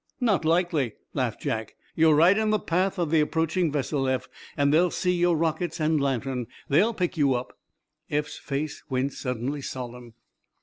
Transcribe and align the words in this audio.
"Not 0.19 0.45
likely," 0.45 0.93
laughed 1.13 1.43
Jack. 1.43 1.75
"You're 1.95 2.15
right 2.15 2.35
in 2.35 2.49
the 2.49 2.57
path 2.57 2.97
of 2.97 3.11
the 3.11 3.19
approaching 3.21 3.71
vessel, 3.71 4.07
Eph, 4.07 4.27
and 4.57 4.73
they'll 4.73 4.89
see 4.89 5.11
your 5.13 5.37
rockets 5.37 5.79
and 5.79 6.01
lantern. 6.01 6.47
They'll 6.67 6.95
pick 6.95 7.17
you 7.17 7.35
up." 7.35 7.55
Eph's 8.09 8.39
face 8.39 8.81
went 8.89 9.13
suddenly 9.13 9.61
solemn. 9.61 10.15